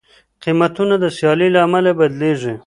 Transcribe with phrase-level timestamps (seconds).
[0.43, 2.53] قیمتونه د سیالۍ له امله بدلېږي.